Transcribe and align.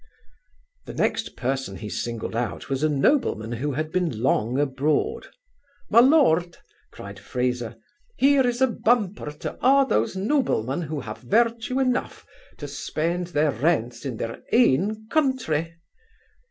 The 0.87 0.95
next 0.95 1.35
person 1.35 1.75
he 1.75 1.87
singled 1.87 2.35
out, 2.35 2.69
was 2.71 2.81
a 2.81 2.89
nobleman 2.89 3.51
who 3.51 3.73
had 3.73 3.91
been 3.91 4.19
long 4.23 4.59
abroad. 4.59 5.27
'Ma 5.91 5.99
lord 5.99 6.57
(cried 6.89 7.19
Fraser), 7.19 7.75
here 8.17 8.47
is 8.47 8.63
a 8.63 8.67
bumper 8.67 9.29
to 9.31 9.59
a' 9.63 9.85
those 9.87 10.15
noblemen 10.15 10.81
who 10.81 11.01
have 11.01 11.19
virtue 11.19 11.79
enough 11.79 12.25
to 12.57 12.67
spend 12.67 13.27
their 13.27 13.51
rents 13.51 14.03
in 14.03 14.17
their 14.17 14.41
ain 14.51 15.07
countray. 15.11 15.75